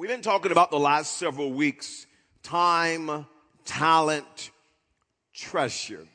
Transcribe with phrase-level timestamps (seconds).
[0.00, 2.06] We've been talking about the last several weeks
[2.42, 3.26] time,
[3.66, 4.50] talent,
[5.34, 6.06] treasure.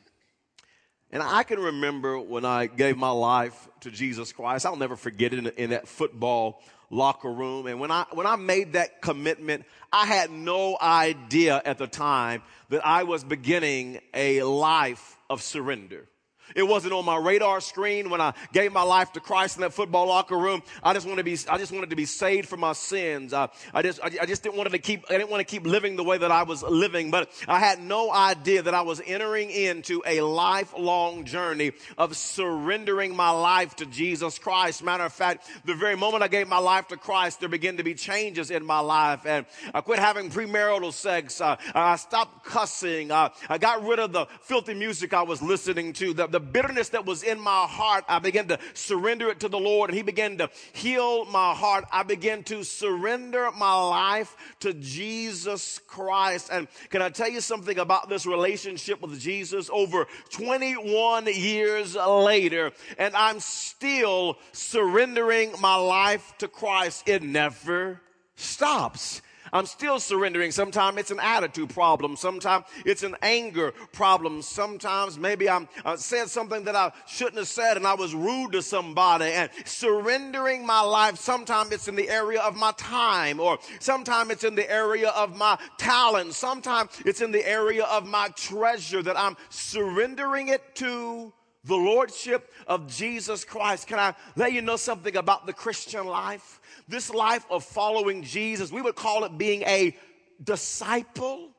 [1.12, 4.66] And I can remember when I gave my life to Jesus Christ.
[4.66, 7.68] I'll never forget it in, in, that football locker room.
[7.68, 12.42] And when I, when I made that commitment, I had no idea at the time
[12.70, 16.08] that I was beginning a life of surrender.
[16.54, 19.72] It wasn't on my radar screen when I gave my life to Christ in that
[19.72, 20.62] football locker room.
[20.82, 23.32] I just wanted to be, I just wanted to be saved from my sins.
[23.32, 25.66] I, I just, I, I just didn't want to keep, I didn't want to keep
[25.66, 29.02] living the way that I was living, but I had no idea that I was
[29.04, 34.82] entering into a lifelong journey of surrendering my life to Jesus Christ.
[34.82, 37.82] Matter of fact, the very moment I gave my life to Christ, there began to
[37.82, 41.40] be changes in my life and I quit having premarital sex.
[41.40, 43.10] Uh, I stopped cussing.
[43.10, 46.14] Uh, I got rid of the filthy music I was listening to.
[46.14, 49.58] The, the bitterness that was in my heart, I began to surrender it to the
[49.58, 51.86] Lord and He began to heal my heart.
[51.90, 56.50] I began to surrender my life to Jesus Christ.
[56.52, 62.70] And can I tell you something about this relationship with Jesus over 21 years later?
[62.98, 67.08] And I'm still surrendering my life to Christ.
[67.08, 68.02] It never
[68.34, 69.22] stops.
[69.52, 70.50] I'm still surrendering.
[70.50, 72.16] Sometimes it's an attitude problem.
[72.16, 74.42] Sometimes it's an anger problem.
[74.42, 78.52] Sometimes maybe I'm uh, said something that I shouldn't have said and I was rude
[78.52, 81.16] to somebody and surrendering my life.
[81.16, 85.36] Sometimes it's in the area of my time or sometimes it's in the area of
[85.36, 86.34] my talent.
[86.34, 91.32] Sometimes it's in the area of my treasure that I'm surrendering it to
[91.66, 93.88] the Lordship of Jesus Christ.
[93.88, 96.60] Can I let you know something about the Christian life?
[96.88, 99.96] This life of following Jesus, we would call it being a
[100.42, 101.50] disciple.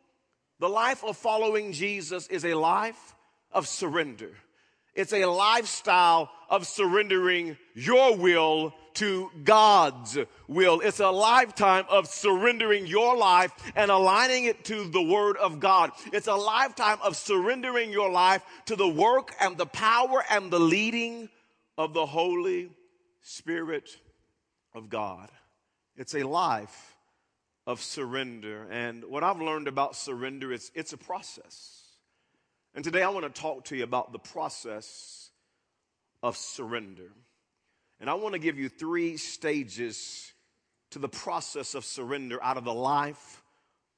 [0.59, 3.15] The life of following Jesus is a life
[3.51, 4.31] of surrender.
[4.95, 10.17] It's a lifestyle of surrendering your will to God's
[10.47, 10.79] will.
[10.79, 15.91] It's a lifetime of surrendering your life and aligning it to the Word of God.
[16.11, 20.59] It's a lifetime of surrendering your life to the work and the power and the
[20.59, 21.29] leading
[21.77, 22.71] of the Holy
[23.21, 23.89] Spirit
[24.73, 25.29] of God.
[25.95, 26.95] It's a life
[27.67, 28.67] of surrender.
[28.71, 31.83] And what I've learned about surrender is it's a process.
[32.73, 35.29] And today I want to talk to you about the process
[36.23, 37.11] of surrender.
[37.99, 40.31] And I want to give you three stages
[40.91, 43.43] to the process of surrender out of the life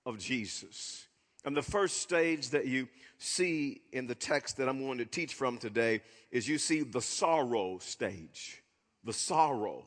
[0.05, 1.05] of Jesus.
[1.45, 5.33] And the first stage that you see in the text that I'm going to teach
[5.33, 6.01] from today
[6.31, 8.63] is you see the sorrow stage.
[9.03, 9.85] The sorrow.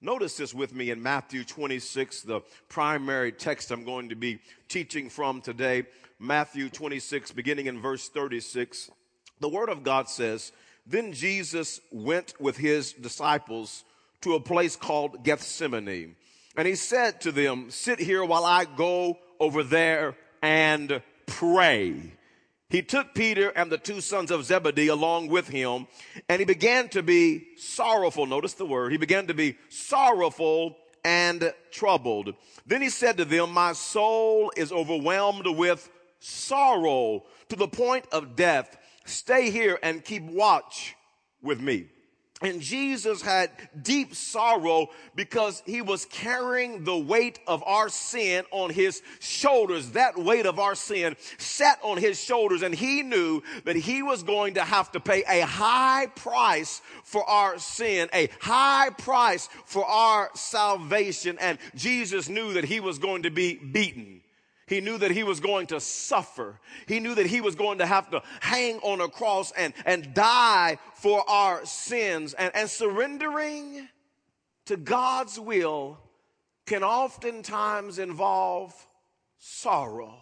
[0.00, 5.08] Notice this with me in Matthew 26, the primary text I'm going to be teaching
[5.08, 5.84] from today.
[6.18, 8.90] Matthew 26, beginning in verse 36.
[9.40, 10.52] The Word of God says,
[10.86, 13.84] then Jesus went with his disciples
[14.22, 16.16] to a place called Gethsemane.
[16.56, 22.12] And he said to them, sit here while I go over there and pray.
[22.68, 25.86] He took Peter and the two sons of Zebedee along with him,
[26.28, 28.26] and he began to be sorrowful.
[28.26, 28.92] Notice the word.
[28.92, 32.34] He began to be sorrowful and troubled.
[32.66, 38.36] Then he said to them, my soul is overwhelmed with sorrow to the point of
[38.36, 40.94] death stay here and keep watch
[41.42, 41.88] with me.
[42.42, 43.50] And Jesus had
[43.82, 49.90] deep sorrow because he was carrying the weight of our sin on his shoulders.
[49.90, 54.24] That weight of our sin sat on his shoulders and he knew that he was
[54.24, 59.86] going to have to pay a high price for our sin, a high price for
[59.86, 61.38] our salvation.
[61.40, 64.20] And Jesus knew that he was going to be beaten.
[64.66, 66.60] He knew that he was going to suffer.
[66.86, 70.14] He knew that he was going to have to hang on a cross and, and
[70.14, 72.34] die for our sins.
[72.34, 73.88] And, and surrendering
[74.66, 75.98] to God's will
[76.66, 78.74] can oftentimes involve
[79.38, 80.14] sorrow.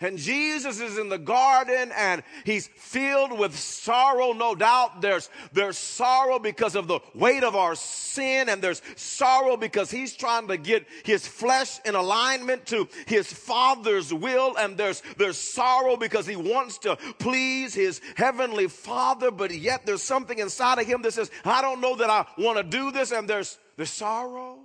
[0.00, 4.32] And Jesus is in the garden and he's filled with sorrow.
[4.32, 9.56] No doubt there's, there's sorrow because of the weight of our sin and there's sorrow
[9.56, 14.56] because he's trying to get his flesh in alignment to his father's will.
[14.56, 20.02] And there's, there's sorrow because he wants to please his heavenly father, but yet there's
[20.02, 23.10] something inside of him that says, I don't know that I want to do this.
[23.10, 24.60] And there's, there's sorrow.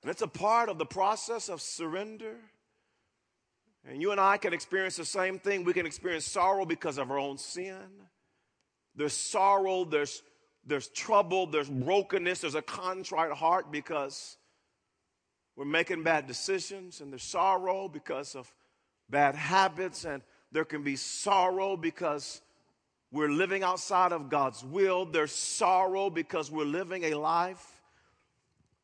[0.00, 2.36] And it's a part of the process of surrender.
[3.88, 5.64] And you and I can experience the same thing.
[5.64, 7.76] We can experience sorrow because of our own sin.
[8.96, 10.22] There's sorrow, there's,
[10.64, 14.36] there's trouble, there's brokenness, there's a contrite heart because
[15.54, 18.52] we're making bad decisions, and there's sorrow because of
[19.08, 22.40] bad habits, and there can be sorrow because
[23.12, 25.04] we're living outside of God's will.
[25.04, 27.82] There's sorrow because we're living a life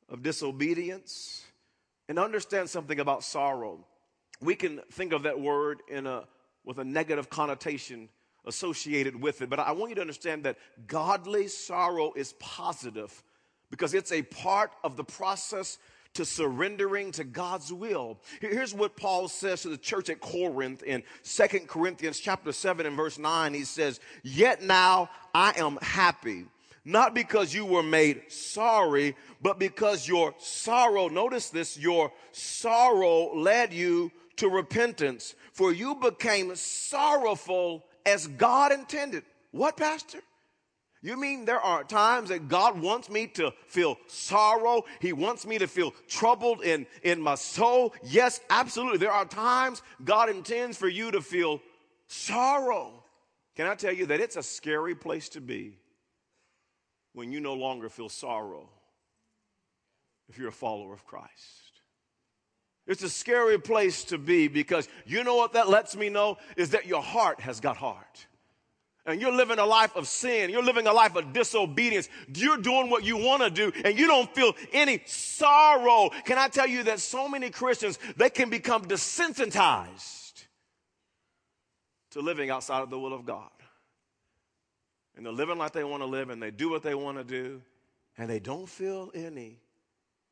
[0.09, 1.45] of disobedience.
[2.09, 3.85] and understand something about sorrow.
[4.43, 6.25] We can think of that word in a,
[6.65, 8.09] with a negative connotation
[8.45, 13.23] associated with it, but I want you to understand that godly sorrow is positive
[13.71, 15.79] because it's a part of the process
[16.15, 18.19] to surrendering to God's will.
[18.41, 22.97] Here's what Paul says to the church at Corinth in Second Corinthians chapter 7 and
[22.97, 23.55] verse 9.
[23.55, 26.45] He says, Yet now I am happy,
[26.85, 33.73] not because you were made sorry, but because your sorrow, notice this, your sorrow led
[33.73, 34.11] you
[34.43, 39.23] to repentance, for you became sorrowful as God intended.
[39.53, 40.19] What, Pastor?
[41.01, 44.83] You mean there are times that God wants me to feel sorrow?
[44.99, 47.95] He wants me to feel troubled in, in my soul?
[48.03, 48.99] Yes, absolutely.
[48.99, 51.61] There are times God intends for you to feel
[52.09, 53.05] sorrow.
[53.55, 55.79] Can I tell you that it's a scary place to be
[57.13, 58.69] when you no longer feel sorrow
[60.29, 61.62] if you're a follower of Christ?
[62.87, 66.71] It's a scary place to be because you know what that lets me know is
[66.71, 68.05] that your heart has got hard
[69.07, 72.89] and you're living a life of sin, you're living a life of disobedience, you're doing
[72.89, 76.11] what you want to do, and you don't feel any sorrow.
[76.25, 80.45] Can I tell you that so many Christians, they can become desensitized
[82.11, 83.51] to living outside of the will of God.
[85.17, 87.25] And they're living like they want to live, and they do what they want to
[87.25, 87.61] do,
[88.17, 89.59] and they don't feel any,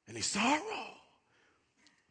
[0.09, 1.00] any sorrow.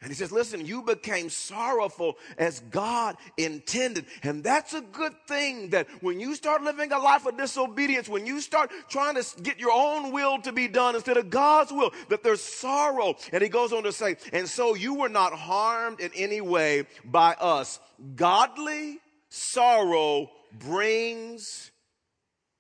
[0.02, 4.06] And he says, listen, you became sorrowful as God intended.
[4.24, 8.26] And that's a good thing that when you start living a life of disobedience, when
[8.26, 11.92] you start trying to get your own will to be done instead of God's will,
[12.08, 13.16] that there's sorrow.
[13.34, 16.86] And he goes on to say, and so you were not harmed in any way
[17.04, 17.82] by us.
[18.16, 21.72] Godly sorrow brings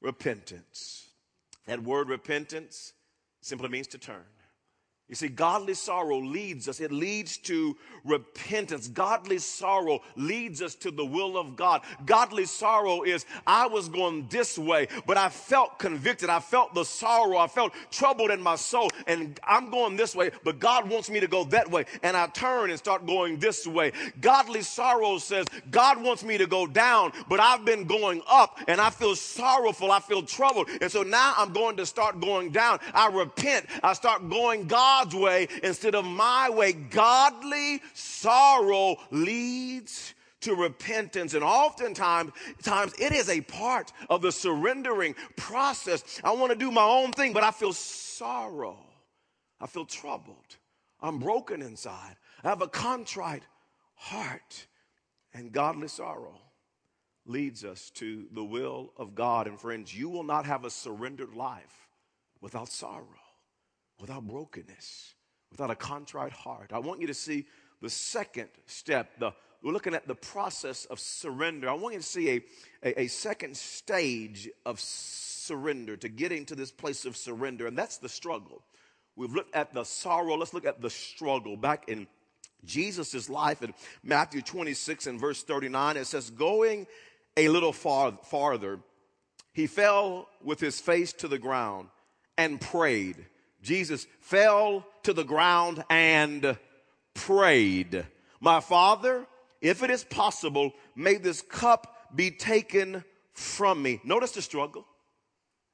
[0.01, 1.07] repentance.
[1.67, 2.91] That word repentance
[3.41, 4.25] simply means to turn.
[5.09, 6.79] You see, godly sorrow leads us.
[6.79, 7.75] It leads to
[8.05, 8.87] repentance.
[8.87, 11.81] Godly sorrow leads us to the will of God.
[12.05, 16.29] Godly sorrow is, I was going this way, but I felt convicted.
[16.29, 17.37] I felt the sorrow.
[17.37, 21.19] I felt troubled in my soul, and I'm going this way, but God wants me
[21.19, 21.85] to go that way.
[22.03, 23.91] And I turn and start going this way.
[24.21, 28.79] Godly sorrow says, God wants me to go down, but I've been going up, and
[28.79, 29.91] I feel sorrowful.
[29.91, 30.69] I feel troubled.
[30.81, 32.79] And so now I'm going to start going down.
[32.93, 33.65] I repent.
[33.81, 36.73] I start going God God's way instead of my way.
[36.73, 41.33] Godly sorrow leads to repentance.
[41.33, 42.31] And oftentimes,
[42.63, 46.21] times it is a part of the surrendering process.
[46.23, 48.77] I want to do my own thing, but I feel sorrow.
[49.61, 50.57] I feel troubled.
[51.01, 52.15] I'm broken inside.
[52.43, 53.43] I have a contrite
[53.95, 54.67] heart.
[55.33, 56.41] And godly sorrow
[57.25, 59.47] leads us to the will of God.
[59.47, 61.87] And friends, you will not have a surrendered life
[62.41, 63.28] without sorrow
[63.99, 65.13] without brokenness,
[65.51, 66.71] without a contrite heart.
[66.73, 67.45] I want you to see
[67.81, 69.19] the second step.
[69.19, 71.69] The, we're looking at the process of surrender.
[71.69, 72.41] I want you to see a,
[72.83, 77.97] a, a second stage of surrender to getting to this place of surrender, and that's
[77.97, 78.61] the struggle.
[79.15, 80.35] We've looked at the sorrow.
[80.35, 81.57] Let's look at the struggle.
[81.57, 82.07] Back in
[82.65, 83.73] Jesus' life in
[84.03, 86.87] Matthew 26 and verse 39, it says, Going
[87.35, 88.79] a little far, farther,
[89.53, 91.89] he fell with his face to the ground
[92.37, 93.17] and prayed.
[93.61, 96.57] Jesus fell to the ground and
[97.13, 98.05] prayed,
[98.39, 99.25] My Father,
[99.61, 103.99] if it is possible, may this cup be taken from me.
[104.03, 104.85] Notice the struggle.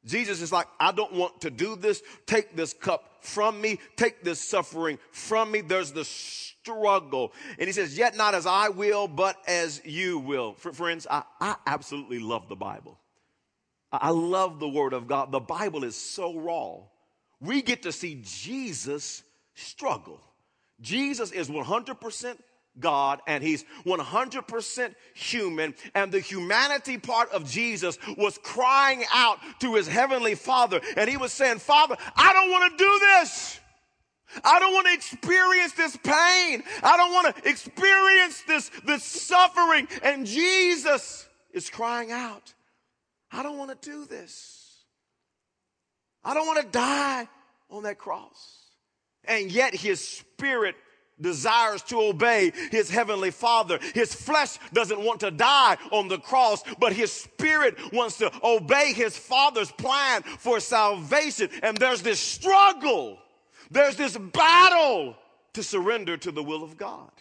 [0.05, 2.03] Jesus is like, I don't want to do this.
[2.27, 3.79] Take this cup from me.
[3.95, 5.61] Take this suffering from me.
[5.61, 7.33] There's the struggle.
[7.57, 10.53] And he says, Yet not as I will, but as you will.
[10.53, 12.99] Friends, I, I absolutely love the Bible.
[13.91, 15.31] I love the Word of God.
[15.31, 16.81] The Bible is so raw
[17.45, 19.23] we get to see Jesus
[19.53, 20.21] struggle.
[20.81, 22.37] Jesus is 100%
[22.79, 25.73] God and he's 100% human.
[25.93, 30.81] And the humanity part of Jesus was crying out to his heavenly father.
[30.97, 33.59] And he was saying, Father, I don't want to do this.
[34.43, 36.63] I don't want to experience this pain.
[36.83, 39.87] I don't want to experience this, this suffering.
[40.03, 42.53] And Jesus is crying out,
[43.31, 44.61] I don't want to do this.
[46.23, 47.29] I don't want to die
[47.69, 48.69] on that cross.
[49.25, 50.75] And yet his spirit
[51.19, 53.79] desires to obey his heavenly father.
[53.93, 58.93] His flesh doesn't want to die on the cross, but his spirit wants to obey
[58.93, 61.49] his father's plan for salvation.
[61.63, 63.17] And there's this struggle.
[63.71, 65.15] There's this battle
[65.53, 67.11] to surrender to the will of God.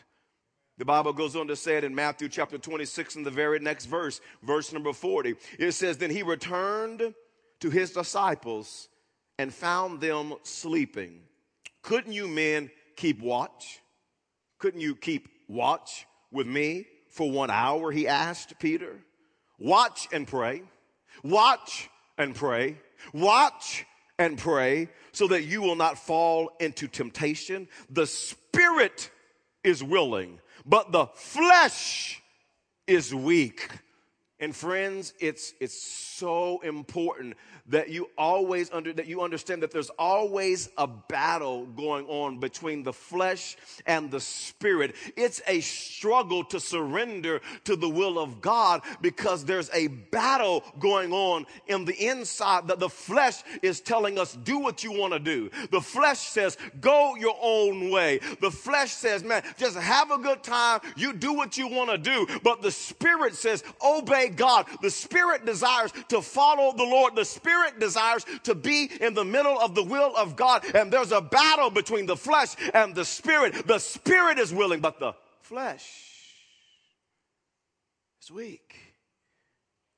[0.76, 3.86] The Bible goes on to say it in Matthew chapter 26 in the very next
[3.86, 5.36] verse, verse number 40.
[5.56, 7.14] It says, Then he returned
[7.60, 8.88] to his disciples
[9.38, 11.20] and found them sleeping.
[11.82, 13.80] Couldn't you men keep watch?
[14.58, 17.90] Couldn't you keep watch with me for one hour?
[17.90, 19.00] He asked Peter.
[19.58, 20.62] Watch and pray.
[21.22, 22.78] Watch and pray.
[23.12, 23.84] Watch
[24.18, 27.68] and pray so that you will not fall into temptation.
[27.90, 29.10] The spirit
[29.62, 32.22] is willing, but the flesh
[32.86, 33.68] is weak.
[34.40, 35.80] And friends, it's, it's
[36.18, 37.36] so important
[37.68, 42.82] that you always under, that you understand that there's always a battle going on between
[42.82, 43.56] the flesh
[43.86, 44.94] and the spirit.
[45.16, 51.12] It's a struggle to surrender to the will of God because there's a battle going
[51.12, 55.18] on in the inside that the flesh is telling us, do what you want to
[55.18, 55.50] do.
[55.70, 58.20] The flesh says, go your own way.
[58.40, 60.80] The flesh says, man, just have a good time.
[60.96, 62.26] You do what you want to do.
[62.42, 64.66] But the spirit says, obey God.
[64.82, 67.16] The spirit desires to follow the Lord.
[67.16, 70.64] The spirit desires to be in the middle of the will of God.
[70.74, 73.66] And there's a battle between the flesh and the spirit.
[73.66, 75.84] The spirit is willing, but the flesh
[78.22, 78.76] is weak.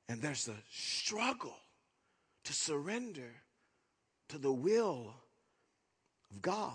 [0.09, 1.57] And there's a struggle
[2.45, 3.35] to surrender
[4.29, 5.13] to the will
[6.31, 6.71] of God.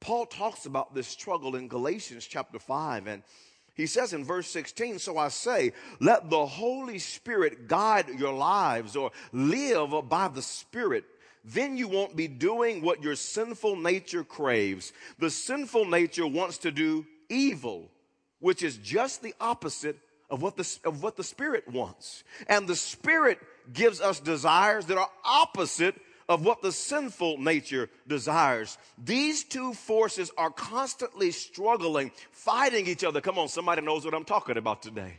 [0.00, 3.22] Paul talks about this struggle in Galatians chapter 5 and
[3.76, 8.96] he says in verse 16, So I say, let the Holy Spirit guide your lives
[8.96, 11.04] or live by the Spirit.
[11.44, 14.94] Then you won't be doing what your sinful nature craves.
[15.18, 17.90] The sinful nature wants to do evil,
[18.40, 19.98] which is just the opposite
[20.30, 22.24] of what the, of what the Spirit wants.
[22.48, 23.38] And the Spirit
[23.72, 25.94] gives us desires that are opposite
[26.28, 28.78] of what the sinful nature desires.
[28.98, 33.20] These two forces are constantly struggling, fighting each other.
[33.20, 35.18] Come on, somebody knows what I'm talking about today.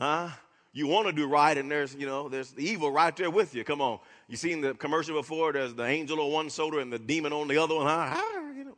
[0.00, 0.30] Huh?
[0.72, 3.54] You want to do right, and there's, you know, there's the evil right there with
[3.54, 3.62] you.
[3.62, 4.00] Come on.
[4.26, 5.52] You seen the commercial before?
[5.52, 7.86] There's the angel on one shoulder and the demon on the other one.
[7.86, 8.22] Huh?
[8.56, 8.76] You know.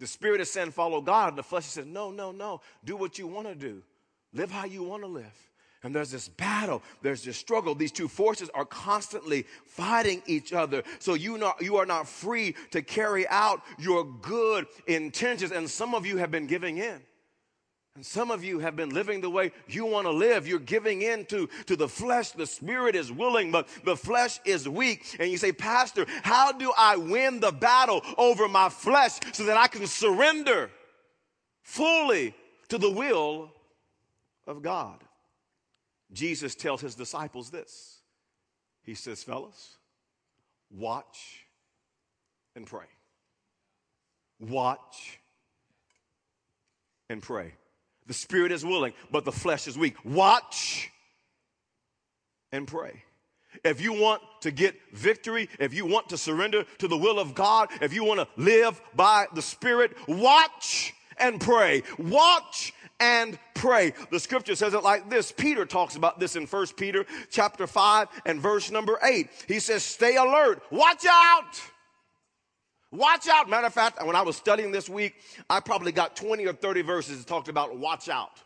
[0.00, 2.60] The spirit of sin follow God, and the flesh says, no, no, no.
[2.84, 3.82] Do what you want to do.
[4.32, 5.32] Live how you want to live.
[5.84, 7.74] And there's this battle, there's this struggle.
[7.74, 10.82] These two forces are constantly fighting each other.
[10.98, 15.52] So you, not, you are not free to carry out your good intentions.
[15.52, 17.02] And some of you have been giving in.
[17.96, 20.48] And some of you have been living the way you want to live.
[20.48, 22.30] You're giving in to, to the flesh.
[22.30, 25.16] The spirit is willing, but the flesh is weak.
[25.20, 29.58] And you say, Pastor, how do I win the battle over my flesh so that
[29.58, 30.70] I can surrender
[31.62, 32.34] fully
[32.68, 33.50] to the will
[34.46, 34.98] of God?
[36.14, 37.98] Jesus tells his disciples this.
[38.82, 39.76] He says, Fellas,
[40.70, 41.44] watch
[42.54, 42.86] and pray.
[44.40, 45.20] Watch
[47.08, 47.54] and pray.
[48.06, 49.96] The spirit is willing, but the flesh is weak.
[50.04, 50.90] Watch
[52.52, 53.02] and pray.
[53.64, 57.34] If you want to get victory, if you want to surrender to the will of
[57.34, 61.82] God, if you want to live by the Spirit, watch and pray.
[61.98, 63.92] Watch and pray.
[64.10, 65.32] The scripture says it like this.
[65.32, 69.28] Peter talks about this in 1 Peter chapter 5 and verse number 8.
[69.48, 70.62] He says, stay alert.
[70.70, 71.60] Watch out.
[72.90, 73.48] Watch out.
[73.48, 75.14] Matter of fact, when I was studying this week,
[75.50, 78.40] I probably got 20 or 30 verses that talked about watch out.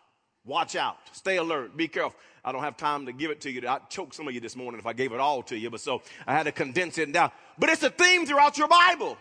[0.44, 0.96] Watch out.
[1.12, 1.76] Stay alert.
[1.76, 2.18] Be careful.
[2.42, 3.68] I don't have time to give it to you.
[3.68, 5.80] I'd choke some of you this morning if I gave it all to you, but
[5.80, 7.30] so I had to condense it down.
[7.58, 9.18] But it's a theme throughout your Bible.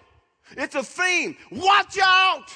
[0.51, 1.35] It's a theme.
[1.51, 2.47] Watch out.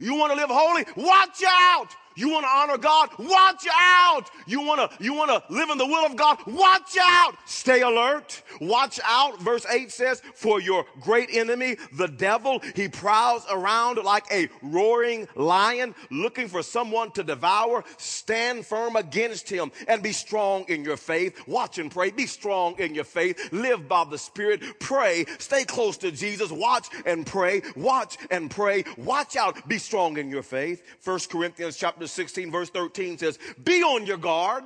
[0.00, 0.84] You want to live holy?
[0.96, 1.88] Watch out.
[2.16, 3.10] You want to honor God?
[3.18, 4.30] Watch out.
[4.46, 6.38] You want to you want to live in the will of God?
[6.46, 7.36] Watch out.
[7.46, 8.42] Stay alert.
[8.60, 9.40] Watch out.
[9.40, 15.28] Verse 8 says, "For your great enemy, the devil, he prowls around like a roaring
[15.34, 17.84] lion looking for someone to devour.
[17.96, 21.46] Stand firm against him and be strong in your faith.
[21.46, 22.10] Watch and pray.
[22.10, 23.52] Be strong in your faith.
[23.52, 24.80] Live by the Spirit.
[24.80, 25.24] Pray.
[25.38, 26.50] Stay close to Jesus.
[26.50, 27.62] Watch and pray.
[27.76, 28.84] Watch and pray.
[28.96, 29.66] Watch out.
[29.68, 34.16] Be strong in your faith." First Corinthians chapter 16, verse 13 says, Be on your
[34.16, 34.64] guard.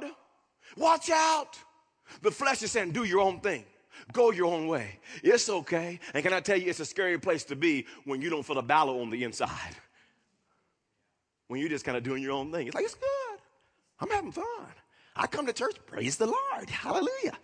[0.77, 1.59] Watch out.
[2.23, 3.65] The flesh is saying, Do your own thing.
[4.13, 4.99] Go your own way.
[5.23, 5.99] It's okay.
[6.13, 8.57] And can I tell you, it's a scary place to be when you don't feel
[8.57, 9.77] the battle on the inside.
[11.49, 12.67] When you're just kind of doing your own thing.
[12.67, 13.39] It's like, it's good.
[14.01, 14.45] I'm having fun.
[15.17, 16.69] I come to church, praise the Lord.
[16.69, 17.39] Hallelujah.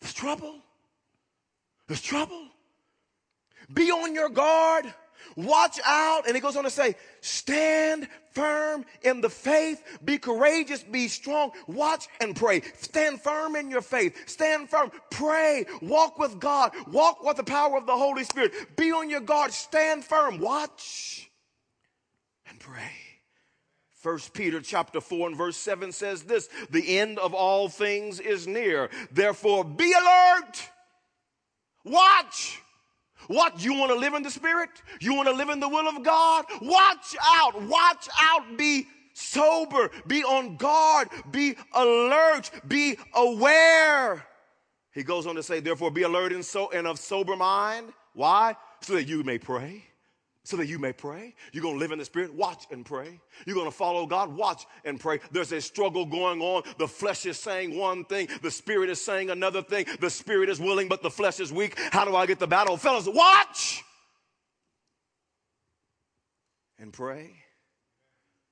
[0.00, 0.56] There's trouble.
[1.86, 2.48] There's trouble.
[3.72, 4.92] Be on your guard.
[5.36, 6.26] Watch out.
[6.26, 9.82] And he goes on to say, stand firm in the faith.
[10.04, 10.82] Be courageous.
[10.82, 11.52] Be strong.
[11.66, 12.62] Watch and pray.
[12.78, 14.28] Stand firm in your faith.
[14.28, 14.90] Stand firm.
[15.10, 15.66] Pray.
[15.82, 16.72] Walk with God.
[16.88, 18.76] Walk with the power of the Holy Spirit.
[18.76, 19.52] Be on your guard.
[19.52, 20.38] Stand firm.
[20.38, 21.30] Watch
[22.48, 22.92] and pray.
[24.00, 28.46] First Peter chapter 4 and verse 7 says this, the end of all things is
[28.46, 28.90] near.
[29.10, 30.70] Therefore be alert
[31.88, 32.60] Watch.
[33.28, 33.62] What?
[33.62, 34.70] You want to live in the Spirit?
[35.00, 36.44] You want to live in the will of God?
[36.60, 37.62] Watch out.
[37.62, 38.58] Watch out.
[38.58, 39.90] Be sober.
[40.06, 41.08] Be on guard.
[41.30, 42.50] Be alert.
[42.66, 44.26] Be aware.
[44.92, 47.92] He goes on to say, therefore, be alert and, so, and of sober mind.
[48.14, 48.56] Why?
[48.80, 49.84] So that you may pray
[50.48, 51.34] so that you may pray.
[51.52, 53.20] You're going to live in the Spirit, watch and pray.
[53.44, 55.20] You're going to follow God, watch and pray.
[55.30, 56.62] There's a struggle going on.
[56.78, 59.84] The flesh is saying one thing, the Spirit is saying another thing.
[60.00, 61.78] The Spirit is willing, but the flesh is weak.
[61.92, 62.78] How do I get the battle?
[62.78, 63.84] Fellas, watch
[66.78, 67.30] and pray.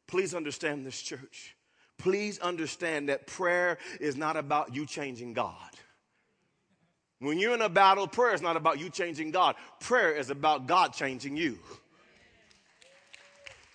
[0.06, 1.56] Please understand this, church.
[1.96, 5.70] Please understand that prayer is not about you changing God.
[7.20, 9.56] When you're in a battle, prayer is not about you changing God.
[9.80, 11.58] Prayer is about God changing you.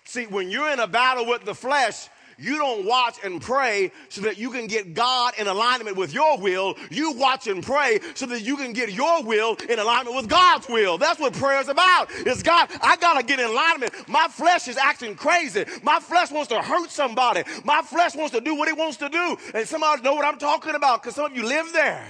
[0.04, 4.22] See, when you're in a battle with the flesh, you don't watch and pray so
[4.22, 6.76] that you can get God in alignment with your will.
[6.90, 10.68] You watch and pray so that you can get your will in alignment with God's
[10.68, 10.98] will.
[10.98, 12.08] That's what prayer is about.
[12.10, 13.92] It's God, I gotta get in alignment.
[14.08, 15.64] My flesh is acting crazy.
[15.82, 17.44] My flesh wants to hurt somebody.
[17.64, 19.36] My flesh wants to do what it wants to do.
[19.54, 22.06] And some of somebody know what I'm talking about because some of you live there.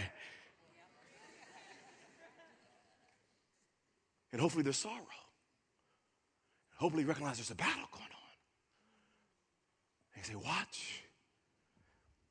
[4.32, 4.96] And hopefully there's sorrow.
[6.83, 8.33] Hopefully, recognize there's a battle going on.
[10.17, 11.05] They say, watch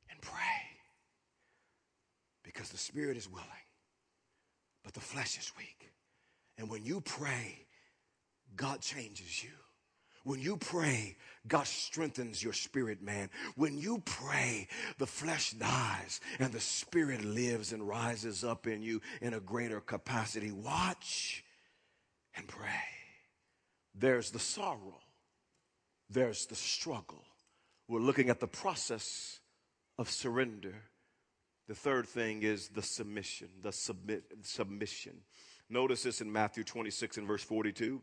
[0.10, 0.36] and pray.
[2.44, 3.48] Because the spirit is willing,
[4.84, 5.94] but the flesh is weak.
[6.58, 7.66] And when you pray,
[8.58, 9.52] God changes you.
[10.26, 11.16] When you pray,
[11.48, 13.30] God strengthens your spirit, man.
[13.56, 14.68] When you pray,
[14.98, 19.80] the flesh dies and the spirit lives and rises up in you in a greater
[19.80, 20.52] capacity.
[20.52, 21.46] Watch
[22.36, 23.01] and pray.
[23.94, 25.00] There's the sorrow,
[26.10, 27.26] there's the struggle.
[27.88, 29.40] We're looking at the process
[29.98, 30.76] of surrender.
[31.68, 35.14] The third thing is the submission, the submit, submission.
[35.70, 38.02] Notice this in Matthew 26 and verse 42.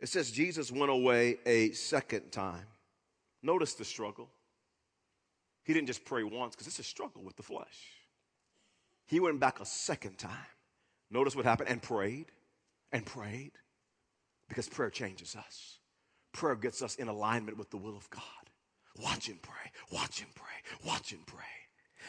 [0.00, 2.66] It says Jesus went away a second time.
[3.42, 4.30] Notice the struggle.
[5.64, 7.90] He didn't just pray once because it's a struggle with the flesh.
[9.06, 10.30] He went back a second time.
[11.10, 12.26] Notice what happened and prayed
[12.92, 13.52] and prayed
[14.48, 15.78] because prayer changes us.
[16.32, 18.22] Prayer gets us in alignment with the will of God.
[19.02, 21.44] Watch and pray, watch and pray, watch and pray.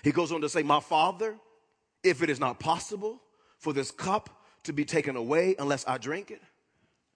[0.04, 1.36] He goes on to say, My Father,
[2.04, 3.22] if it is not possible
[3.58, 4.30] for this cup
[4.64, 6.42] to be taken away unless I drink it,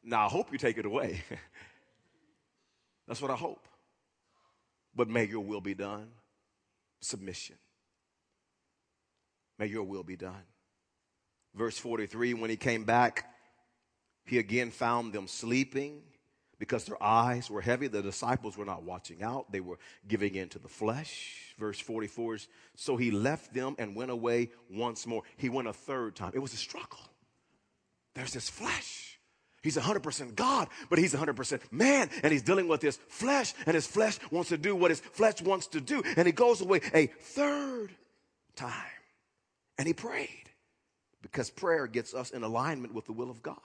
[0.03, 1.23] now I hope you take it away.
[3.07, 3.67] That's what I hope.
[4.95, 6.09] But may your will be done.
[7.01, 7.55] Submission.
[9.57, 10.43] May your will be done.
[11.55, 13.25] Verse 43 when he came back,
[14.29, 16.01] he again found them sleeping
[16.59, 17.87] because their eyes were heavy.
[17.87, 21.55] The disciples were not watching out, they were giving in to the flesh.
[21.57, 25.23] Verse 44 is so he left them and went away once more.
[25.37, 26.31] He went a third time.
[26.33, 26.99] It was a struggle.
[28.15, 29.19] There's this flesh.
[29.61, 33.85] He's 100% God, but he's 100% man, and he's dealing with his flesh, and his
[33.85, 36.01] flesh wants to do what his flesh wants to do.
[36.15, 37.89] And he goes away a third
[38.55, 38.71] time.
[39.77, 40.49] And he prayed
[41.21, 43.57] because prayer gets us in alignment with the will of God.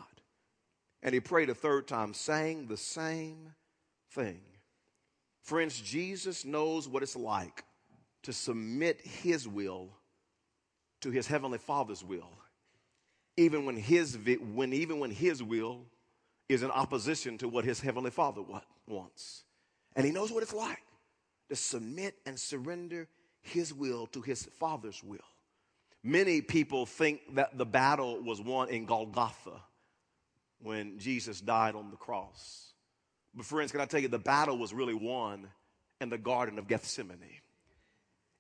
[1.05, 3.53] And he prayed a third time, saying the same
[4.13, 4.41] thing.
[5.43, 7.63] Friends, Jesus knows what it's like
[8.23, 9.91] to submit his will
[11.03, 12.31] to his heavenly Father's will.
[13.37, 14.17] Even when his
[14.55, 15.83] when even when his will
[16.49, 18.43] is in opposition to what his heavenly Father
[18.87, 19.45] wants.
[19.97, 20.83] And he knows what it's like
[21.51, 23.09] to submit and surrender
[23.43, 25.19] his will to his Father's will.
[26.03, 29.61] Many people think that the battle was won in Golgotha
[30.65, 32.73] when Jesus died on the cross.
[33.35, 35.49] But, friends, can I tell you, the battle was really won
[36.01, 37.19] in the Garden of Gethsemane.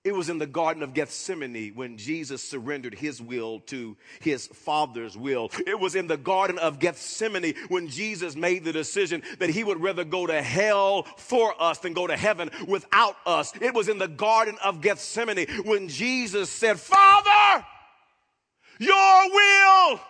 [0.05, 5.17] It was in the Garden of Gethsemane when Jesus surrendered his will to his Father's
[5.17, 5.51] will.
[5.67, 9.81] It was in the Garden of Gethsemane when Jesus made the decision that he would
[9.83, 13.53] rather go to hell for us than go to heaven without us.
[13.61, 17.65] It was in the Garden of Gethsemane when Jesus said, Father,
[18.79, 20.01] your will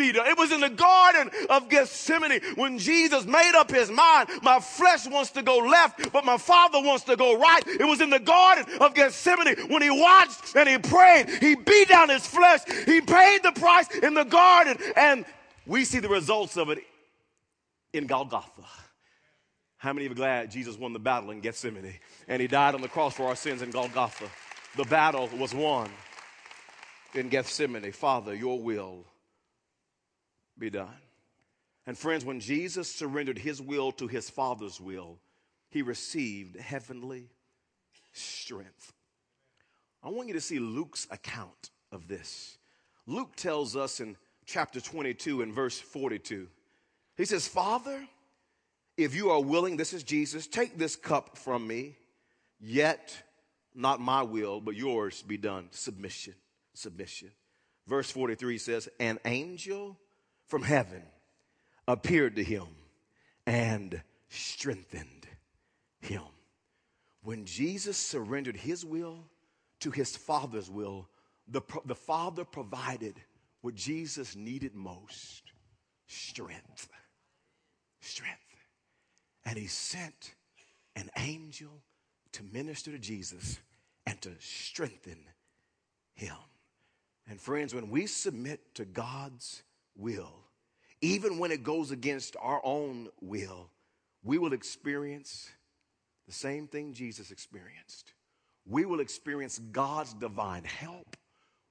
[0.00, 0.24] Peter.
[0.24, 4.30] It was in the Garden of Gethsemane when Jesus made up his mind.
[4.42, 7.62] My flesh wants to go left, but my Father wants to go right.
[7.66, 11.28] It was in the Garden of Gethsemane when he watched and he prayed.
[11.28, 12.60] He beat down his flesh.
[12.86, 14.78] He paid the price in the garden.
[14.96, 15.26] And
[15.66, 16.78] we see the results of it
[17.92, 18.64] in Golgotha.
[19.76, 21.94] How many of you are glad Jesus won the battle in Gethsemane
[22.26, 24.30] and he died on the cross for our sins in Golgotha?
[24.76, 25.90] The battle was won
[27.14, 27.92] in Gethsemane.
[27.92, 29.04] Father, your will
[30.60, 30.94] be done.
[31.86, 35.18] And friends, when Jesus surrendered his will to his Father's will,
[35.70, 37.30] he received heavenly
[38.12, 38.92] strength.
[40.02, 42.58] I want you to see Luke's account of this.
[43.06, 46.46] Luke tells us in chapter 22 and verse 42,
[47.16, 48.06] he says, Father,
[48.96, 51.96] if you are willing, this is Jesus, take this cup from me,
[52.60, 53.14] yet
[53.74, 55.68] not my will, but yours be done.
[55.70, 56.34] Submission,
[56.74, 57.30] submission.
[57.86, 59.98] Verse 43 says, An angel
[60.50, 61.02] from heaven
[61.86, 62.66] appeared to him
[63.46, 65.28] and strengthened
[66.00, 66.24] him.
[67.22, 69.24] When Jesus surrendered his will
[69.78, 71.08] to his Father's will,
[71.46, 73.14] the, the Father provided
[73.60, 75.42] what Jesus needed most
[76.08, 76.88] strength.
[78.00, 78.38] Strength.
[79.44, 80.34] And he sent
[80.96, 81.70] an angel
[82.32, 83.60] to minister to Jesus
[84.04, 85.18] and to strengthen
[86.14, 86.36] him.
[87.28, 89.62] And friends, when we submit to God's
[89.96, 90.32] will,
[91.00, 93.70] even when it goes against our own will,
[94.22, 95.48] we will experience
[96.26, 98.12] the same thing Jesus experienced.
[98.66, 101.16] We will experience God's divine help.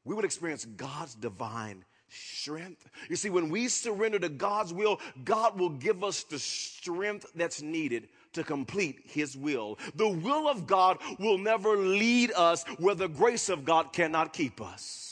[0.04, 2.90] We will experience God's divine strength.
[3.10, 7.62] You see, when we surrender to God's will, God will give us the strength that's
[7.62, 9.78] needed to complete His will.
[9.96, 14.62] The will of God will never lead us where the grace of God cannot keep
[14.62, 15.09] us.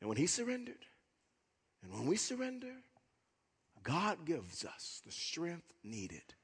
[0.00, 0.86] And when He surrendered,
[1.82, 2.72] and when we surrender,
[3.82, 6.34] God gives us the strength needed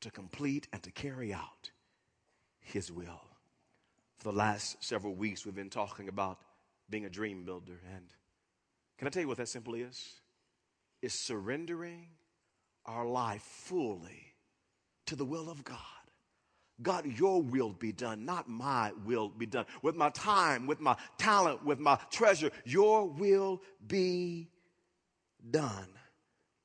[0.00, 1.70] to complete and to carry out
[2.60, 3.22] His will.
[4.18, 6.38] For the last several weeks, we've been talking about
[6.90, 7.80] being a dream builder.
[7.94, 8.06] And
[8.98, 10.20] can I tell you what that simply is?
[11.02, 12.08] It's surrendering
[12.86, 14.34] our life fully
[15.06, 15.78] to the will of God.
[16.82, 19.66] God, your will be done, not my will be done.
[19.82, 24.48] With my time, with my talent, with my treasure, your will be
[25.50, 25.88] done.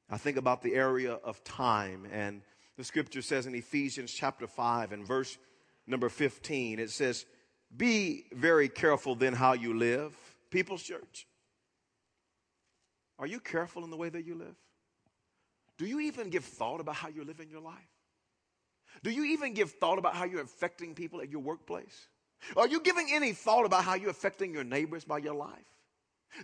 [0.10, 2.42] I think about the area of time, and
[2.78, 5.38] the scripture says in Ephesians chapter 5 and verse
[5.86, 7.26] number 15, it says,
[7.76, 10.16] Be very careful then how you live.
[10.50, 11.28] People's church.
[13.20, 14.56] Are you careful in the way that you live?
[15.78, 17.99] Do you even give thought about how you're living your life?
[19.04, 22.08] Do you even give thought about how you're affecting people at your workplace?
[22.56, 25.66] Are you giving any thought about how you're affecting your neighbors by your life?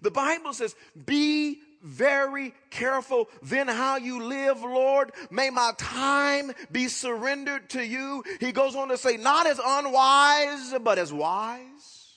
[0.02, 5.12] The Bible says, Be very careful then how you live, Lord.
[5.30, 8.24] May my time be surrendered to you.
[8.40, 12.10] He goes on to say, Not as unwise, but as wise.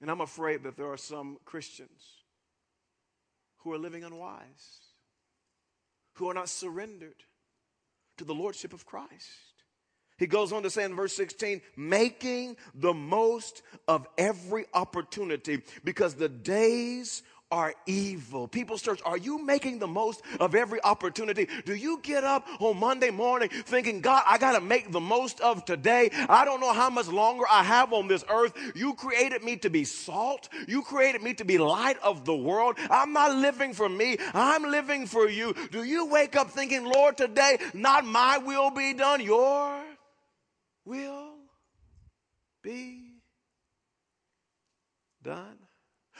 [0.00, 2.20] And I'm afraid that there are some Christians
[3.58, 4.80] who are living unwise
[6.14, 7.24] who are not surrendered
[8.20, 9.30] to the lordship of Christ.
[10.18, 16.14] He goes on to say in verse 16, making the most of every opportunity because
[16.14, 18.46] the days are evil.
[18.48, 21.48] People's church, are you making the most of every opportunity?
[21.64, 25.40] Do you get up on Monday morning thinking, God, I got to make the most
[25.40, 26.10] of today?
[26.28, 28.52] I don't know how much longer I have on this earth.
[28.74, 30.48] You created me to be salt.
[30.68, 32.76] You created me to be light of the world.
[32.90, 34.16] I'm not living for me.
[34.32, 35.54] I'm living for you.
[35.72, 39.80] Do you wake up thinking, Lord, today, not my will be done, your
[40.84, 41.34] will
[42.62, 43.14] be
[45.22, 45.58] done?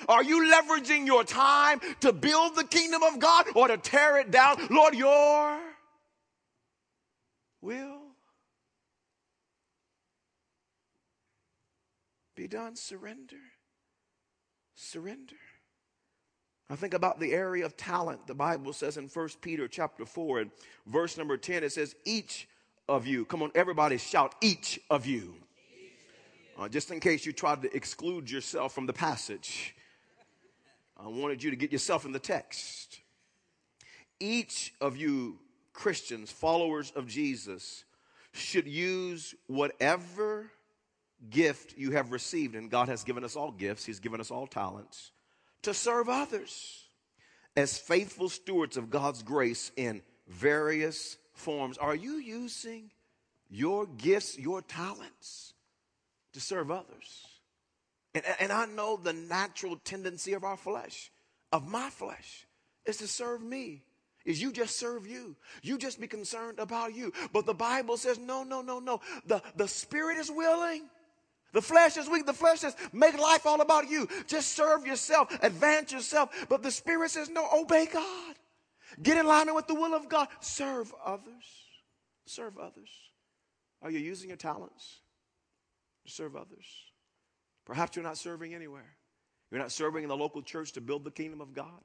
[0.08, 4.30] Are you leveraging your time to build the kingdom of God or to tear it
[4.30, 4.56] down?
[4.70, 5.58] Lord, your
[7.60, 8.00] will
[12.34, 12.76] be done.
[12.76, 13.36] Surrender.
[14.74, 15.36] Surrender.
[16.70, 18.28] I think about the area of talent.
[18.28, 20.50] The Bible says in 1 Peter chapter 4 and
[20.86, 22.48] verse number 10, it says, each
[22.88, 23.24] of you.
[23.24, 25.34] Come on, everybody shout, each of you.
[26.56, 29.74] Uh, just in case you tried to exclude yourself from the passage.
[31.02, 33.00] I wanted you to get yourself in the text.
[34.18, 35.38] Each of you
[35.72, 37.84] Christians, followers of Jesus,
[38.32, 40.50] should use whatever
[41.30, 44.46] gift you have received, and God has given us all gifts, He's given us all
[44.46, 45.12] talents,
[45.62, 46.84] to serve others
[47.56, 51.78] as faithful stewards of God's grace in various forms.
[51.78, 52.90] Are you using
[53.48, 55.54] your gifts, your talents
[56.32, 57.26] to serve others?
[58.14, 61.10] And, and I know the natural tendency of our flesh,
[61.52, 62.46] of my flesh,
[62.86, 63.82] is to serve me.
[64.24, 65.34] Is you just serve you.
[65.62, 67.12] You just be concerned about you.
[67.32, 69.00] But the Bible says, no, no, no, no.
[69.26, 70.82] The, the spirit is willing.
[71.52, 72.26] The flesh is weak.
[72.26, 74.08] The flesh says, make life all about you.
[74.26, 76.46] Just serve yourself, advance yourself.
[76.48, 78.34] But the spirit says, no, obey God.
[79.02, 80.28] Get in alignment with the will of God.
[80.40, 81.44] Serve others.
[82.26, 82.90] Serve others.
[83.82, 85.00] Are you using your talents
[86.06, 86.66] to serve others?
[87.70, 88.96] Perhaps you're not serving anywhere.
[89.48, 91.80] You're not serving in the local church to build the kingdom of God.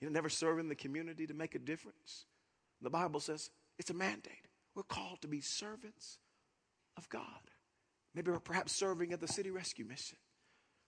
[0.00, 2.24] You're never serving the community to make a difference.
[2.80, 4.48] The Bible says it's a mandate.
[4.74, 6.18] We're called to be servants
[6.96, 7.22] of God.
[8.16, 10.18] Maybe we're perhaps serving at the city rescue mission,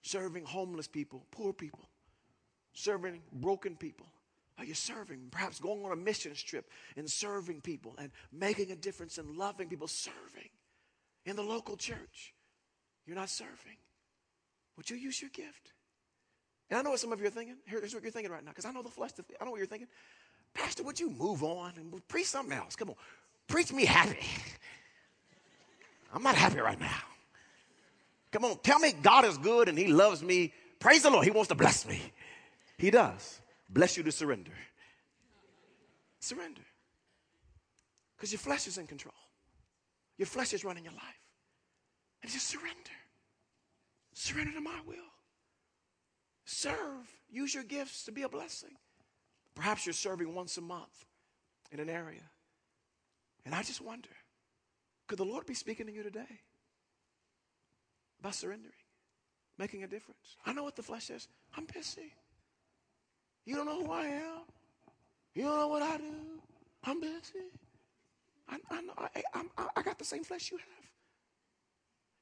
[0.02, 1.88] serving homeless people, poor people,
[2.72, 4.06] serving broken people?
[4.58, 5.28] Are you serving?
[5.30, 9.68] Perhaps going on a missions trip and serving people and making a difference and loving
[9.68, 10.50] people, serving
[11.24, 12.34] in the local church.
[13.06, 13.76] You're not serving.
[14.76, 15.72] Would you use your gift?
[16.70, 17.56] And I know what some of you are thinking.
[17.66, 19.10] Here's what you're thinking right now, because I know the flesh.
[19.40, 19.88] I know what you're thinking.
[20.54, 22.76] Pastor, would you move on and preach something else?
[22.76, 22.96] Come on.
[23.46, 24.24] Preach me happy.
[26.12, 27.02] I'm not happy right now.
[28.30, 30.52] Come on, tell me God is good and He loves me.
[30.80, 31.24] Praise the Lord.
[31.24, 32.00] He wants to bless me.
[32.78, 33.40] He does.
[33.68, 34.52] Bless you to surrender.
[36.20, 36.62] Surrender.
[38.16, 39.14] Because your flesh is in control.
[40.18, 41.02] Your flesh is running your life.
[42.22, 42.74] And just surrender.
[44.14, 44.96] Surrender to my will.
[46.44, 47.06] Serve.
[47.28, 48.70] Use your gifts to be a blessing.
[49.54, 51.04] Perhaps you're serving once a month
[51.72, 52.22] in an area.
[53.44, 54.08] And I just wonder
[55.06, 56.40] could the Lord be speaking to you today
[58.20, 58.72] about surrendering,
[59.58, 60.36] making a difference?
[60.46, 61.28] I know what the flesh says.
[61.56, 62.12] I'm busy.
[63.44, 64.40] You don't know who I am.
[65.34, 66.14] You don't know what I do.
[66.84, 67.50] I'm busy.
[68.48, 70.66] I, I, know, I, I, I got the same flesh you have.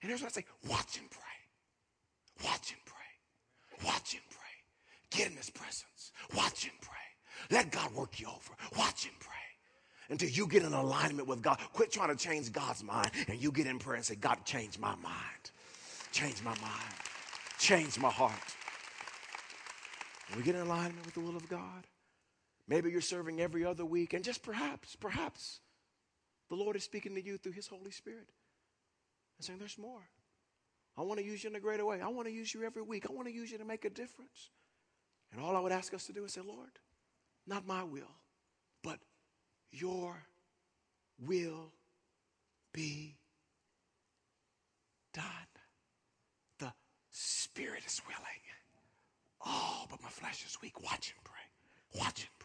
[0.01, 1.21] And here's what I say watch and pray.
[2.45, 3.87] Watch and pray.
[3.87, 5.19] Watch and pray.
[5.19, 6.13] Get in his presence.
[6.37, 7.57] Watch and pray.
[7.57, 8.55] Let God work you over.
[8.79, 9.29] Watch and pray.
[10.09, 11.59] Until you get in alignment with God.
[11.73, 14.79] Quit trying to change God's mind and you get in prayer and say, God, change
[14.79, 15.51] my mind.
[16.13, 16.95] Change my mind.
[17.59, 18.33] Change my heart.
[20.29, 21.87] And we get in alignment with the will of God.
[22.69, 25.61] Maybe you're serving every other week, and just perhaps, perhaps,
[26.49, 28.29] the Lord is speaking to you through His Holy Spirit
[29.39, 30.09] and saying, There's more.
[30.97, 32.01] I want to use you in a greater way.
[32.01, 33.07] I want to use you every week.
[33.09, 34.51] I want to use you to make a difference.
[35.33, 36.79] And all I would ask us to do is say, Lord,
[37.47, 38.17] not my will,
[38.83, 38.99] but
[39.71, 40.27] your
[41.19, 41.73] will
[42.73, 43.17] be
[45.15, 45.25] done.
[46.59, 46.73] The
[47.11, 48.23] Spirit is willing.
[49.45, 50.83] Oh, but my flesh is weak.
[50.83, 52.01] Watch and pray.
[52.01, 52.42] Watch and pray.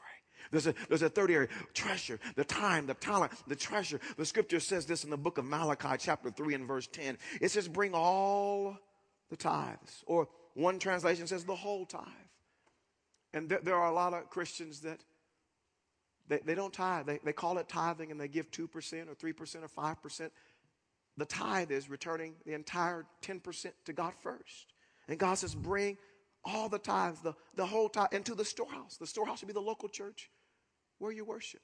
[0.52, 4.00] There's a, there's a third area treasure, the time, the talent, the treasure.
[4.18, 7.18] The scripture says this in the book of Malachi, chapter 3, and verse 10.
[7.42, 8.78] It says, Bring all
[9.30, 10.04] the tithes.
[10.06, 12.04] Or one translation says, The whole tithe.
[13.34, 15.00] And there, there are a lot of Christians that
[16.28, 17.06] they, they don't tithe.
[17.06, 20.30] They, they call it tithing and they give 2% or 3% or 5%.
[21.18, 24.74] The tithe is returning the entire 10% to God first.
[25.08, 25.98] And God says, Bring
[26.44, 28.98] all the tithes, the, the whole tithe, into the storehouse.
[28.98, 30.30] The storehouse should be the local church
[31.00, 31.62] where you worship.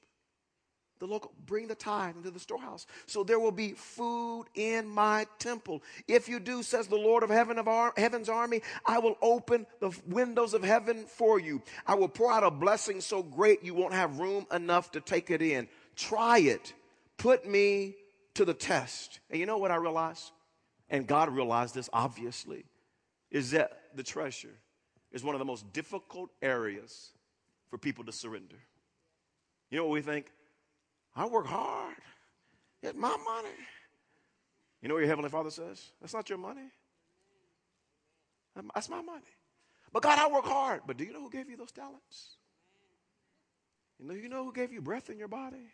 [1.00, 2.86] The local, bring the tithe into the storehouse.
[3.08, 5.82] So there will be food in my temple.
[6.08, 7.67] If you do, says the Lord of heaven of
[7.98, 11.62] heaven's army, I will open the windows of heaven for you.
[11.86, 15.30] I will pour out a blessing so great you won't have room enough to take
[15.30, 15.67] it in.
[15.96, 16.74] Try it.
[17.17, 17.96] Put me
[18.36, 19.19] to the test.
[19.30, 20.32] And you know what I realized?
[20.89, 22.65] And God realized this obviously,
[23.32, 24.56] is that the treasure
[25.12, 27.12] is one of the most difficult areas
[27.69, 28.58] for people to surrender.
[29.73, 30.27] You know what we think?
[31.15, 31.95] I work hard.
[32.83, 33.55] It's my money.
[34.83, 35.93] You know what your Heavenly Father says?
[35.99, 36.69] That's not your money.
[38.75, 39.25] That's my money.
[39.91, 40.81] But God, I work hard.
[40.86, 42.36] But do you know who gave you those talents?
[43.99, 45.65] You know, you know who gave you breath in your body?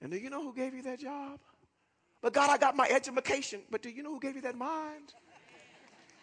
[0.00, 1.40] And do you know who gave you that job?
[2.20, 3.62] But God, I got my education.
[3.68, 5.12] But do you know who gave you that mind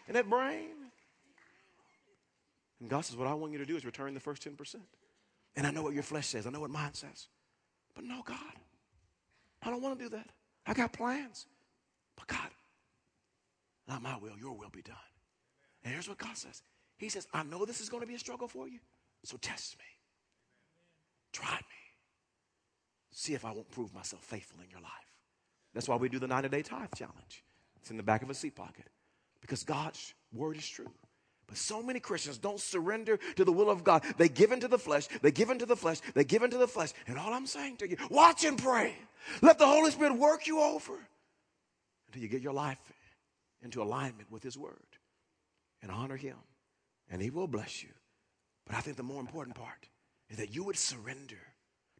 [0.06, 0.76] and that brain?
[2.80, 4.76] And God says, What I want you to do is return the first 10%.
[5.60, 7.28] And I know what your flesh says, I know what mine says.
[7.94, 8.38] But no, God,
[9.62, 10.30] I don't want to do that.
[10.66, 11.44] I got plans.
[12.16, 12.48] But God,
[13.86, 14.96] not my will, your will be done.
[15.84, 16.62] And here's what God says
[16.96, 18.78] He says, I know this is going to be a struggle for you,
[19.22, 19.84] so test me.
[21.30, 21.80] Try me.
[23.10, 24.90] See if I won't prove myself faithful in your life.
[25.74, 27.44] That's why we do the 90 day tithe challenge.
[27.82, 28.86] It's in the back of a seat pocket
[29.42, 30.90] because God's word is true.
[31.50, 34.04] But so many Christians don't surrender to the will of God.
[34.16, 36.92] They give into the flesh, they give into the flesh, they give into the flesh.
[37.08, 38.94] And all I'm saying to you, watch and pray.
[39.42, 40.94] Let the Holy Spirit work you over
[42.06, 42.78] until you get your life
[43.62, 44.76] into alignment with His Word
[45.82, 46.36] and honor Him.
[47.10, 47.90] And He will bless you.
[48.64, 49.88] But I think the more important part
[50.28, 51.40] is that you would surrender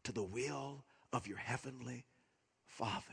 [0.05, 2.05] to the will of your Heavenly
[2.67, 3.03] Father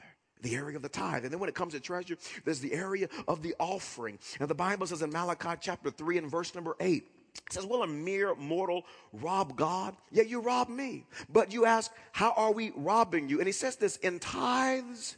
[0.43, 1.25] the area of the tithe.
[1.25, 4.19] And then when it comes to treasure, there's the area of the offering.
[4.41, 7.05] And the Bible says in Malachi chapter 3 and verse number 8,
[7.47, 9.97] it says, Will a mere mortal rob God?
[10.11, 11.05] Yeah, you rob me.
[11.29, 13.39] But you ask, How are we robbing you?
[13.39, 15.17] And he says this in tithes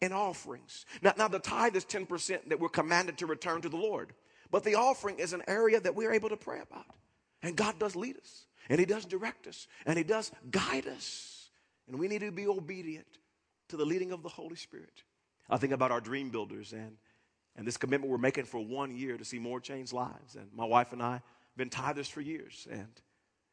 [0.00, 0.86] and offerings.
[1.02, 4.12] Now, now the tithe is 10% that we're commanded to return to the Lord.
[4.50, 6.86] But the offering is an area that we're able to pray about.
[7.42, 11.50] And God does lead us, and He does direct us, and He does guide us.
[11.88, 13.06] And we need to be obedient
[13.68, 15.02] to the leading of the Holy Spirit.
[15.48, 16.96] I think about our dream builders, and
[17.56, 20.34] And this commitment we're making for one year to see more changed lives.
[20.36, 21.22] And my wife and I have
[21.56, 22.68] been tithers for years.
[22.70, 23.00] And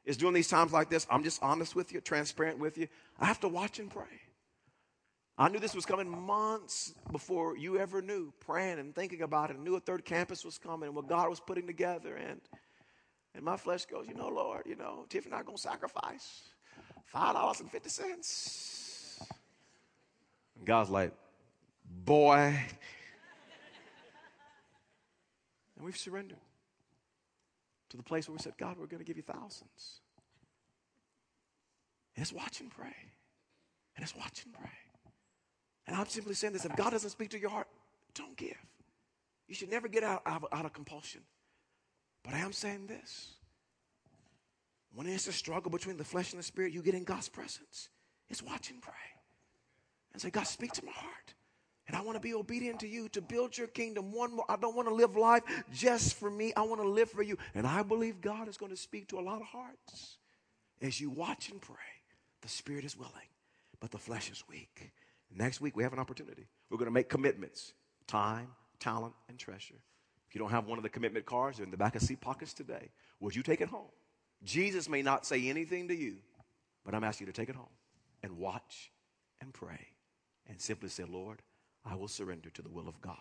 [0.03, 2.87] it's during these times like this, I'm just honest with you, transparent with you.
[3.17, 4.19] I have to watch and pray.
[5.37, 9.57] I knew this was coming months before you ever knew, praying and thinking about it.
[9.59, 12.15] I knew a third campus was coming and what God was putting together.
[12.15, 12.41] And,
[13.33, 16.43] and my flesh goes, you know, Lord, you know, Tiffany not going to sacrifice
[17.15, 18.72] $5.50.
[20.65, 21.11] God's like,
[22.05, 22.57] boy.
[25.75, 26.37] and we've surrendered
[27.89, 30.01] to the place where we said, God, we're going to give you thousands.
[32.15, 32.95] And it's watch and pray.
[33.95, 34.69] And it's watch and pray.
[35.85, 37.67] And I'm simply saying this if God doesn't speak to your heart,
[38.15, 38.57] don't give.
[39.47, 41.21] You should never get out, out, out of compulsion.
[42.23, 43.33] But I am saying this
[44.95, 47.89] when it's a struggle between the flesh and the spirit, you get in God's presence.
[48.29, 48.93] It's watch and pray.
[50.13, 51.33] And say, God, speak to my heart.
[51.87, 54.45] And I want to be obedient to you to build your kingdom one more.
[54.47, 56.53] I don't want to live life just for me.
[56.55, 57.37] I want to live for you.
[57.53, 60.17] And I believe God is going to speak to a lot of hearts.
[60.81, 61.75] As you watch and pray,
[62.41, 63.13] the spirit is willing,
[63.79, 64.91] but the flesh is weak.
[65.35, 66.47] Next week, we have an opportunity.
[66.69, 67.73] We're going to make commitments
[68.07, 68.47] time,
[68.79, 69.75] talent, and treasure.
[70.27, 72.21] If you don't have one of the commitment cards, they're in the back of seat
[72.21, 72.89] pockets today.
[73.19, 73.91] Would you take it home?
[74.43, 76.17] Jesus may not say anything to you,
[76.85, 77.65] but I'm asking you to take it home
[78.21, 78.91] and watch
[79.41, 79.92] and pray
[80.49, 81.41] and simply say, Lord,
[81.85, 83.17] I will surrender to the will of God.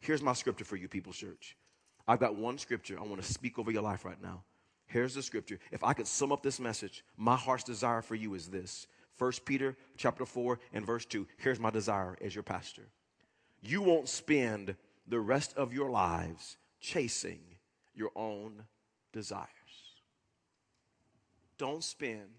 [0.00, 1.56] Here's my scripture for you, people, church.
[2.08, 4.42] I've got one scripture I want to speak over your life right now.
[4.86, 5.58] Here's the scripture.
[5.70, 8.86] If I could sum up this message, my heart's desire for you is this
[9.18, 11.26] 1 Peter chapter 4 and verse 2.
[11.36, 12.88] Here's my desire as your pastor.
[13.60, 14.74] You won't spend
[15.06, 17.40] the rest of your lives chasing
[17.94, 18.64] your own
[19.12, 19.48] desires.
[21.58, 22.30] Don't spend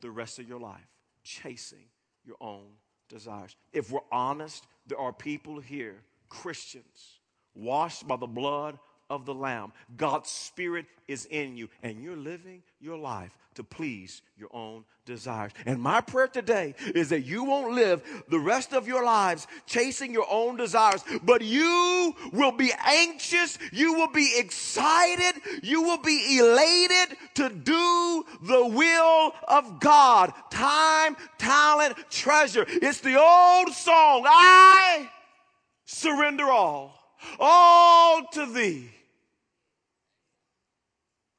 [0.00, 0.86] the rest of your life
[1.24, 1.86] chasing
[2.24, 2.68] your own
[3.12, 3.54] desires.
[3.72, 7.20] If we're honest, there are people here, Christians,
[7.54, 8.78] washed by the blood
[9.12, 9.72] of the Lamb.
[9.94, 15.52] God's Spirit is in you, and you're living your life to please your own desires.
[15.66, 20.14] And my prayer today is that you won't live the rest of your lives chasing
[20.14, 26.38] your own desires, but you will be anxious, you will be excited, you will be
[26.38, 30.32] elated to do the will of God.
[30.50, 32.64] Time, talent, treasure.
[32.66, 34.24] It's the old song.
[34.26, 35.10] I
[35.84, 36.94] surrender all,
[37.38, 38.88] all to thee.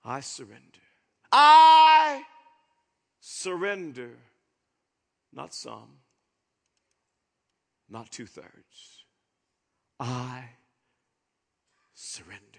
[0.06, 0.82] I surrender.
[1.32, 2.24] I
[3.20, 4.18] surrender.
[5.32, 6.00] Not some,
[7.90, 9.06] not two thirds.
[10.00, 10.44] I
[11.96, 12.53] surrender.